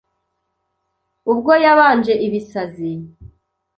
Ubwo 1.31 1.51
yabanje 1.65 2.13
ibisazi 2.25 2.89